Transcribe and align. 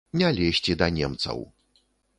Не 0.21 0.29
лезці 0.37 0.77
да 0.81 0.89
немцаў. 0.97 1.47